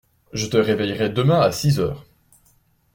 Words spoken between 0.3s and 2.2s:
Je te réveillerai demain à six heures.